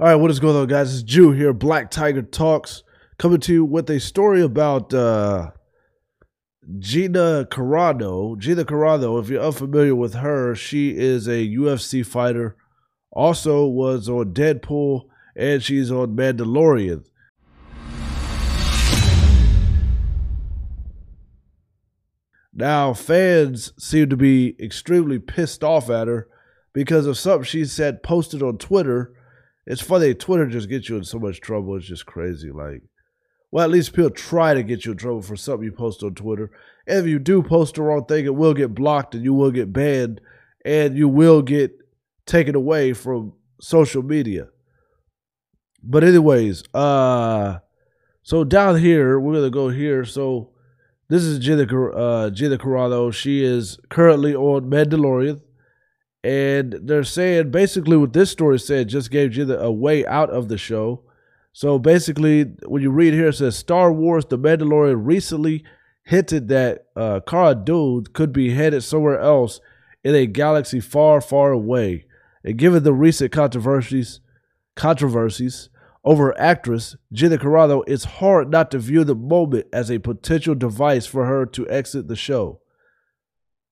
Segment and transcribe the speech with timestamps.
[0.00, 0.92] All right, what is going on, guys?
[0.92, 2.82] It's Jew here, Black Tiger Talks,
[3.16, 5.52] coming to you with a story about uh,
[6.80, 8.36] Gina Carano.
[8.36, 12.56] Gina Carano, if you're unfamiliar with her, she is a UFC fighter,
[13.12, 15.02] also was on Deadpool,
[15.36, 17.04] and she's on Mandalorian.
[22.52, 26.26] Now, fans seem to be extremely pissed off at her
[26.72, 29.14] because of something she said posted on Twitter
[29.66, 30.14] it's funny.
[30.14, 31.76] Twitter just gets you in so much trouble.
[31.76, 32.50] It's just crazy.
[32.50, 32.82] Like,
[33.50, 36.14] well, at least people try to get you in trouble for something you post on
[36.14, 36.50] Twitter.
[36.86, 39.50] And if you do post the wrong thing, it will get blocked and you will
[39.50, 40.20] get banned
[40.64, 41.78] and you will get
[42.26, 44.48] taken away from social media.
[45.82, 47.58] But anyways, uh,
[48.22, 50.04] so down here we're gonna go here.
[50.04, 50.50] So
[51.08, 53.12] this is Gina, uh, Carano.
[53.12, 55.40] She is currently on Mandalorian.
[56.24, 60.30] And they're saying basically what this story said just gave you the, a way out
[60.30, 61.02] of the show.
[61.52, 65.64] So basically, when you read here, it says Star Wars The Mandalorian recently
[66.02, 69.60] hinted that uh, Cara Dune could be headed somewhere else
[70.02, 72.06] in a galaxy far, far away.
[72.42, 74.20] And given the recent controversies,
[74.76, 75.68] controversies
[76.04, 81.04] over actress Gina Carano, it's hard not to view the moment as a potential device
[81.04, 82.60] for her to exit the show.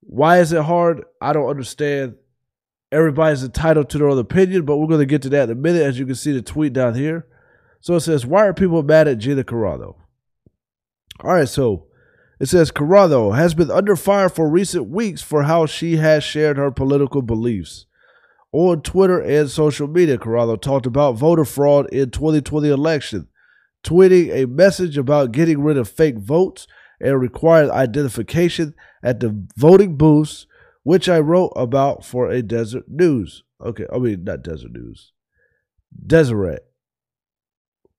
[0.00, 1.04] Why is it hard?
[1.20, 2.16] I don't understand.
[2.92, 5.60] Everybody's entitled to their own opinion, but we're going to get to that in a
[5.60, 5.82] minute.
[5.82, 7.26] As you can see the tweet down here.
[7.80, 9.96] So it says, Why are people mad at Gina Carano?
[11.22, 11.86] All right, so
[12.40, 16.56] it says Carano has been under fire for recent weeks for how she has shared
[16.56, 17.86] her political beliefs.
[18.52, 23.28] On Twitter and social media, Carano talked about voter fraud in 2020 election,
[23.84, 26.66] tweeting a message about getting rid of fake votes
[27.00, 30.46] and required identification at the voting booths
[30.90, 33.44] which I wrote about for a Desert News.
[33.64, 35.12] Okay, I mean, not Desert News.
[36.04, 36.64] Deseret.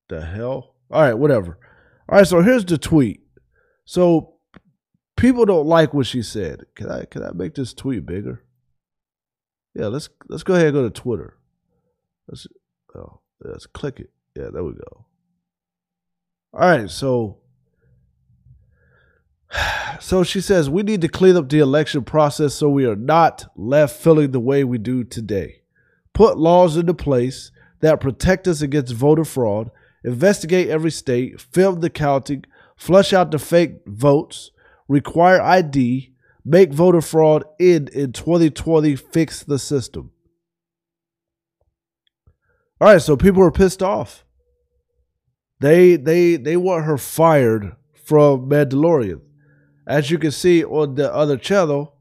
[0.10, 0.76] The hell?
[0.92, 1.58] All right, whatever.
[2.10, 3.22] All right, so here's the tweet.
[3.86, 4.34] So
[5.16, 6.66] people don't like what she said.
[6.76, 8.44] Can I can I make this tweet bigger?
[9.74, 11.38] Yeah, let's let's go ahead and go to Twitter.
[12.28, 12.46] Let's
[12.94, 14.10] oh, let's click it.
[14.36, 15.06] Yeah, there we go.
[16.54, 17.38] All right, so
[20.00, 23.46] so she says, we need to clean up the election process so we are not
[23.56, 25.62] left feeling the way we do today.
[26.14, 29.72] Put laws into place that protect us against voter fraud,
[30.04, 32.46] investigate every state, film the counting,
[32.76, 34.52] flush out the fake votes,
[34.88, 36.14] require ID,
[36.44, 40.12] make voter fraud end in 2020, fix the system.
[42.80, 44.26] All right, so people are pissed off.
[45.60, 49.22] They they they want her fired from Mandalorian
[49.88, 51.96] as you can see on the other channel,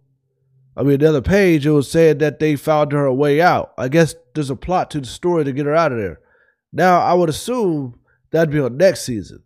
[0.76, 3.72] I mean, the other page, it was saying that they found her a way out.
[3.76, 6.20] I guess there's a plot to the story to get her out of there.
[6.72, 7.98] Now, I would assume
[8.30, 9.42] that'd be on next season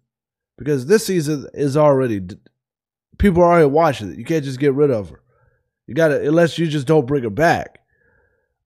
[0.58, 2.20] because this season is already,
[3.18, 4.18] people are already watching it.
[4.18, 5.20] You can't just get rid of her.
[5.86, 7.80] You got to, unless you just don't bring her back.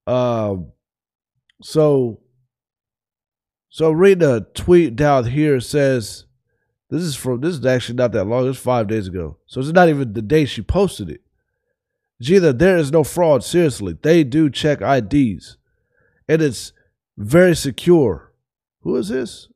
[0.07, 0.73] Um,
[1.63, 2.21] so,
[3.71, 6.25] so read a tweet down here says,
[6.91, 8.49] this is from this is actually not that long.
[8.49, 9.37] It's five days ago.
[9.47, 11.21] So it's not even the day she posted it.
[12.21, 13.45] Gina, there is no fraud.
[13.45, 13.97] Seriously.
[14.01, 15.57] They do check IDs.
[16.29, 16.73] And it's
[17.17, 18.33] very secure.
[18.83, 19.49] Who is this?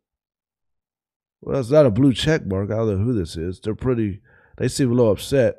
[1.40, 2.70] Well, it's not a blue check mark.
[2.70, 3.60] I don't know who this is.
[3.60, 4.20] They're pretty
[4.58, 5.56] they seem a little upset.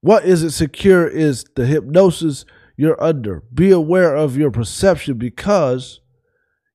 [0.00, 2.44] What isn't secure is the hypnosis
[2.76, 3.42] you're under.
[3.52, 6.00] Be aware of your perception because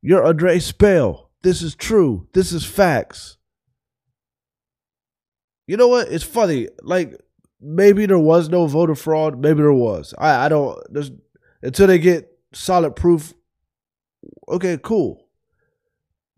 [0.01, 1.30] you're under a spell.
[1.43, 2.27] This is true.
[2.33, 3.37] This is facts.
[5.67, 6.09] You know what?
[6.09, 6.67] It's funny.
[6.81, 7.19] Like
[7.59, 9.39] maybe there was no voter fraud.
[9.39, 10.13] Maybe there was.
[10.17, 10.79] I I don't.
[10.93, 11.11] There's
[11.61, 13.33] until they get solid proof.
[14.49, 15.27] Okay, cool.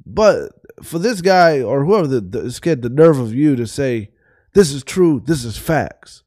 [0.06, 4.12] But for this guy or whoever the, the get the nerve of you to say
[4.54, 6.24] this is true, this is facts.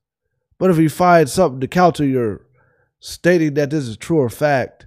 [0.58, 2.46] But if you find something to counter your
[2.98, 4.86] stating that this is true or fact,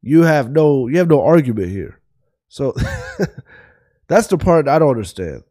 [0.00, 2.00] you have no you have no argument here.
[2.48, 2.74] So
[4.08, 5.42] that's the part I don't understand.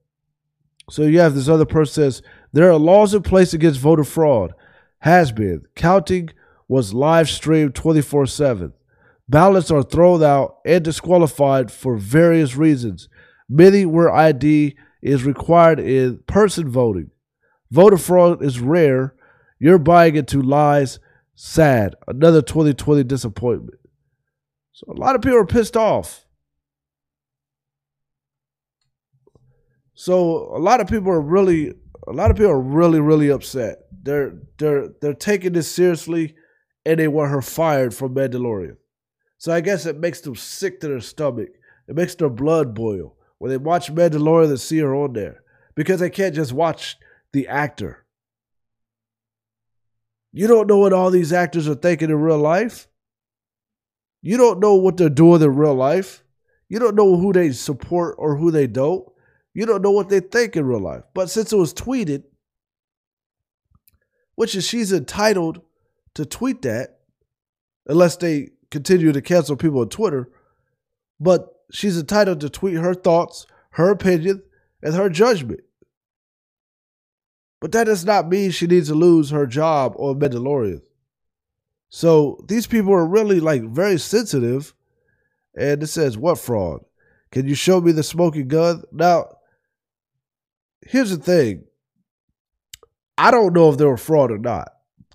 [0.89, 2.21] So you have this other person says
[2.53, 4.53] there are laws in place against voter fraud.
[4.99, 5.65] Has been.
[5.75, 6.29] Counting
[6.67, 8.73] was live streamed 24 7.
[9.27, 13.09] Ballots are thrown out and disqualified for various reasons.
[13.49, 17.11] Many where ID is required in person voting.
[17.71, 19.15] Voter fraud is rare.
[19.59, 20.99] You're buying into lies.
[21.35, 21.95] Sad.
[22.07, 23.79] Another 2020 disappointment.
[24.71, 26.24] So a lot of people are pissed off.
[29.95, 31.73] So a lot of people are really
[32.07, 33.79] a lot of people are really really upset.
[34.03, 36.35] They're they're they're taking this seriously
[36.85, 38.77] and they want her fired from Mandalorian.
[39.37, 41.49] So I guess it makes them sick to their stomach.
[41.87, 45.41] It makes their blood boil when they watch Mandalorian and see her on there
[45.75, 46.97] because they can't just watch
[47.31, 48.05] the actor.
[50.31, 52.87] You don't know what all these actors are thinking in real life.
[54.21, 56.23] You don't know what they're doing in real life.
[56.67, 59.07] You don't know who they support or who they don't.
[59.55, 61.03] You don't know what they think in real life.
[61.13, 62.23] But since it was tweeted,
[64.35, 65.61] which is she's entitled
[66.13, 66.99] to tweet that,
[67.87, 70.29] unless they continue to cancel people on Twitter,
[71.21, 74.43] but she's entitled to tweet her thoughts, her opinion,
[74.83, 75.61] and her judgment.
[77.61, 80.81] But that does not mean she needs to lose her job on Mandalorian.
[81.89, 84.73] So these people are really like very sensitive.
[85.57, 86.81] And it says, What fraud?
[87.31, 88.83] Can you show me the smoking gun?
[88.91, 89.34] Now,
[90.85, 91.65] here's the thing.
[93.17, 94.71] I don't know if there were fraud or not.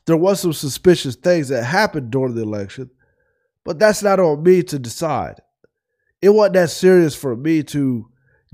[0.07, 2.91] There was some suspicious things that happened during the election,
[3.65, 5.41] but that's not on me to decide.
[6.23, 8.07] It wasn't that serious for me to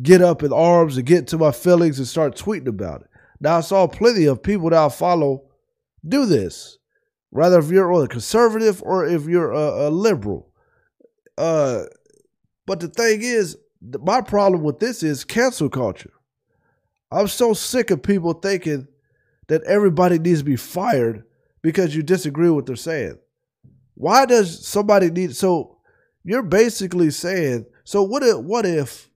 [0.03, 3.09] get up in arms and get to my feelings and start tweeting about it.
[3.41, 5.45] Now I saw plenty of people that I follow
[6.07, 6.79] do this.
[7.33, 10.51] Rather if you're a conservative or if you're a, a liberal.
[11.37, 11.85] Uh,
[12.67, 16.13] but the thing is, my problem with this is cancel culture.
[17.11, 18.89] I'm so sick of people thinking
[19.49, 21.25] that everybody needs to be fired
[21.63, 23.19] because you disagree with what they're saying.
[23.95, 25.79] Why does somebody need so
[26.25, 29.11] you're basically saying so what if what if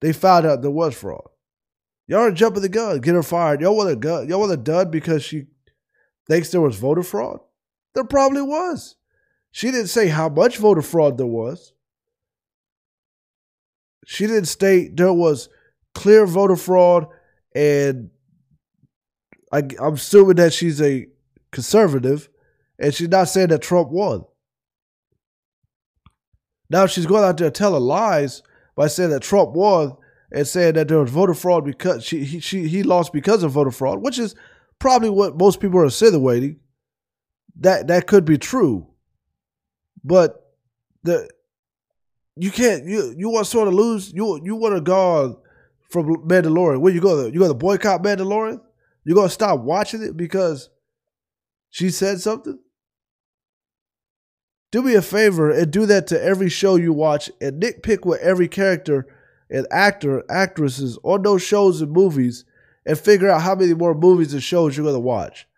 [0.00, 1.28] they found out there was fraud?
[2.06, 3.60] Y'all are jumping the gun, get her fired.
[3.60, 5.46] Y'all want a gun y'all want her done because she
[6.26, 7.40] thinks there was voter fraud?
[7.94, 8.96] There probably was.
[9.52, 11.72] She didn't say how much voter fraud there was.
[14.06, 15.48] She didn't state there was
[15.94, 17.06] clear voter fraud,
[17.54, 18.10] and
[19.52, 21.06] I, I'm assuming that she's a
[21.50, 22.28] conservative,
[22.78, 24.24] and she's not saying that Trump won.
[26.68, 28.42] Now she's going out there telling lies
[28.76, 29.96] by saying that Trump won
[30.32, 33.50] and saying that there was voter fraud because she he, she he lost because of
[33.50, 34.36] voter fraud, which is
[34.78, 36.60] probably what most people are insinuating.
[37.58, 38.86] That that could be true,
[40.04, 40.54] but
[41.02, 41.28] the
[42.36, 45.42] you can't you you want to sort of lose you you want to go
[45.90, 46.80] from Mandalorian.
[46.80, 47.26] Where you go?
[47.26, 48.60] You going to boycott Mandalorian?
[49.04, 50.68] You gonna stop watching it because
[51.70, 52.58] she said something?
[54.70, 58.20] Do me a favor and do that to every show you watch and nitpick with
[58.20, 59.06] every character
[59.50, 62.44] and actor, actresses on those shows and movies
[62.86, 65.48] and figure out how many more movies and shows you're gonna watch.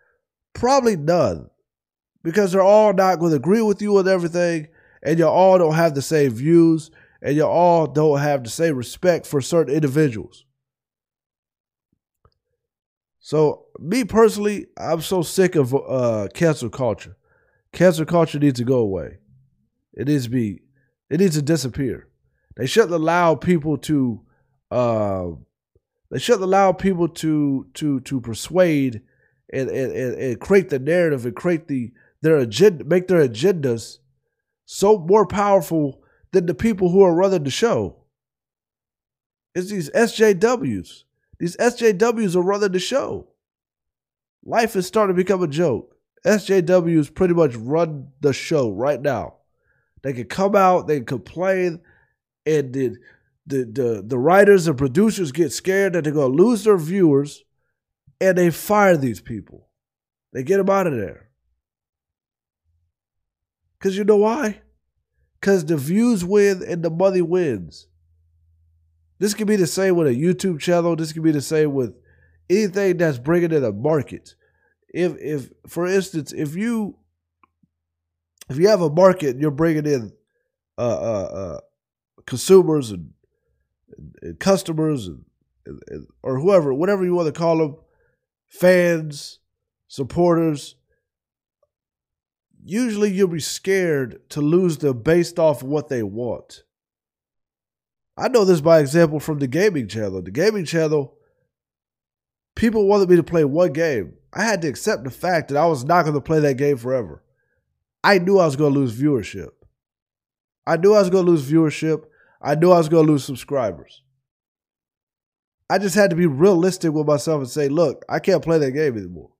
[0.54, 1.50] Probably none.
[2.22, 4.68] Because they're all not gonna agree with you on everything
[5.02, 6.90] and you all don't have the same views,
[7.22, 10.44] and you all don't have the same respect for certain individuals.
[13.20, 17.16] So, me personally, I'm so sick of uh, cancel culture.
[17.72, 19.18] Cancel culture needs to go away.
[19.94, 20.62] It needs to be,
[21.08, 22.08] it needs to disappear.
[22.56, 24.22] They shouldn't allow people to,
[24.72, 25.28] uh,
[26.10, 29.02] they shouldn't allow people to to to persuade
[29.52, 31.92] and, and, and create the narrative and create the
[32.22, 33.98] their agenda, make their agendas
[34.64, 36.01] so more powerful
[36.32, 37.96] than the people who are running the show.
[39.54, 41.04] It's these SJWs.
[41.38, 43.28] These SJWs are running the show.
[44.44, 45.96] Life is starting to become a joke.
[46.26, 49.34] SJWs pretty much run the show right now.
[50.02, 51.80] They can come out, they can complain,
[52.46, 52.96] and the
[53.46, 57.44] the the, the writers and producers get scared that they're gonna lose their viewers,
[58.20, 59.68] and they fire these people.
[60.32, 61.28] They get them out of there.
[63.78, 64.61] Because you know why?
[65.42, 67.88] Because the views win and the money wins.
[69.18, 70.94] This could be the same with a YouTube channel.
[70.94, 71.96] This could be the same with
[72.48, 74.36] anything that's bringing in a market.
[74.88, 76.96] If, if, for instance, if you
[78.48, 80.12] if you have a market, you're bringing in
[80.78, 81.60] uh, uh, uh,
[82.26, 83.10] consumers and,
[84.20, 85.24] and customers and,
[85.66, 87.76] and, or whoever, whatever you want to call them,
[88.48, 89.38] fans,
[89.88, 90.76] supporters
[92.64, 96.62] usually you'll be scared to lose them based off of what they want.
[98.16, 100.22] I know this by example from the gaming channel.
[100.22, 101.14] The gaming channel,
[102.54, 104.14] people wanted me to play one game.
[104.32, 106.76] I had to accept the fact that I was not going to play that game
[106.76, 107.22] forever.
[108.04, 109.50] I knew I was going to lose viewership.
[110.66, 112.04] I knew I was going to lose viewership.
[112.40, 114.02] I knew I was going to lose subscribers.
[115.70, 118.72] I just had to be realistic with myself and say, look, I can't play that
[118.72, 119.30] game anymore.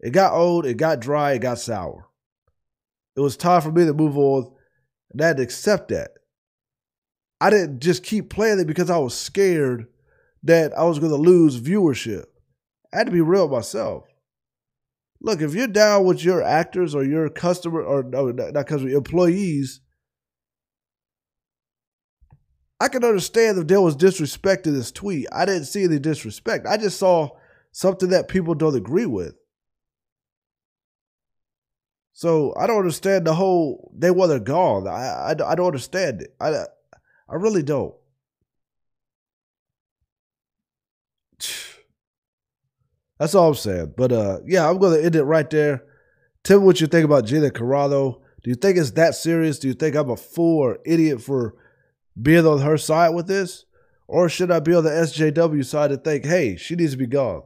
[0.00, 2.08] It got old, it got dry, it got sour.
[3.16, 4.52] It was time for me to move on,
[5.12, 6.10] and I had to accept that.
[7.40, 9.86] I didn't just keep playing it because I was scared
[10.42, 12.24] that I was going to lose viewership.
[12.92, 14.04] I had to be real myself.
[15.20, 19.80] Look, if you're down with your actors or your customer or no, not customers, employees
[22.80, 25.26] I can understand if there was disrespect to this tweet.
[25.32, 26.66] I didn't see any disrespect.
[26.66, 27.30] I just saw
[27.72, 29.34] something that people don't agree with.
[32.14, 34.86] So I don't understand the whole they want her gone.
[34.86, 36.34] I, I, I don't understand it.
[36.40, 36.50] I
[37.28, 37.92] I really don't.
[43.18, 43.94] That's all I'm saying.
[43.96, 45.84] But uh, yeah, I'm gonna end it right there.
[46.44, 48.20] Tell me what you think about Gina Carano.
[48.44, 49.58] Do you think it's that serious?
[49.58, 51.56] Do you think I'm a fool or idiot for
[52.20, 53.64] being on her side with this?
[54.06, 57.06] Or should I be on the SJW side and think, hey, she needs to be
[57.06, 57.42] gone?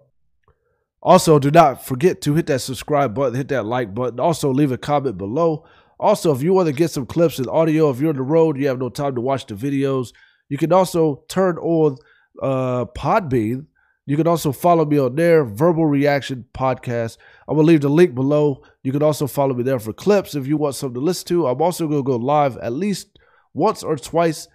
[1.03, 4.19] Also, do not forget to hit that subscribe button, hit that like button.
[4.19, 5.65] Also, leave a comment below.
[6.01, 8.59] Also, if you want to get some clips and audio, if you're on the road,
[8.59, 10.13] you have no time to watch the videos,
[10.49, 11.97] you can also turn on
[12.43, 13.67] uh, Podbean.
[14.07, 17.19] You can also follow me on there, Verbal Reaction Podcast.
[17.47, 18.63] Going to leave the link below.
[18.83, 21.47] You can also follow me there for clips if you want something to listen to.
[21.47, 23.19] I'm also going to go live at least
[23.53, 24.49] once or twice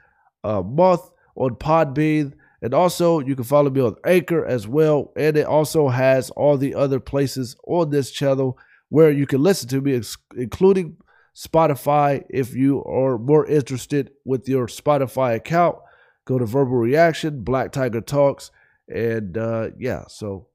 [0.44, 1.02] a month
[1.36, 2.34] on Podbean.
[2.64, 5.12] And also, you can follow me on Anchor as well.
[5.18, 9.68] And it also has all the other places on this channel where you can listen
[9.68, 10.02] to me,
[10.38, 10.96] including
[11.36, 12.24] Spotify.
[12.30, 15.76] If you are more interested with your Spotify account,
[16.24, 18.50] go to Verbal Reaction, Black Tiger Talks.
[18.88, 20.48] And uh, yeah, so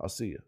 [0.00, 0.40] I'll see you.